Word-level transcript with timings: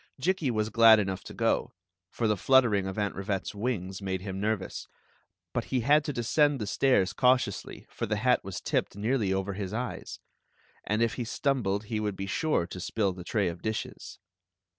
io8 0.19 0.23
Queen 0.23 0.23
Zixi 0.23 0.23
of 0.23 0.23
Ix; 0.23 0.23
or, 0.23 0.25
the 0.25 0.33
Jikki 0.33 0.51
was 0.55 0.69
glad 0.71 0.99
enough 0.99 1.23
to 1.25 1.33
go, 1.35 1.73
for 2.09 2.27
the 2.27 2.35
fluttering 2.35 2.87
of 2.87 2.97
Aunt 2.97 3.15
Rivette's 3.15 3.53
wings 3.53 4.01
made 4.01 4.21
him 4.21 4.39
nervous; 4.41 4.87
but 5.53 5.65
he 5.65 5.81
had 5.81 6.03
to 6.05 6.11
descend 6.11 6.59
the 6.59 6.65
stairs 6.65 7.13
cautiously, 7.13 7.85
for 7.91 8.07
the 8.07 8.15
hat 8.15 8.43
was 8.43 8.61
tipped 8.61 8.95
nearly 8.95 9.31
over 9.31 9.53
his 9.53 9.73
eyes, 9.73 10.19
and 10.85 11.03
if 11.03 11.13
he 11.13 11.23
stumbled 11.23 11.83
he 11.83 11.99
would 11.99 12.15
be 12.15 12.25
sure 12.25 12.65
to 12.65 12.79
spill 12.79 13.13
the 13.13 13.23
tray 13.23 13.47
of 13.47 13.61
dishes. 13.61 14.17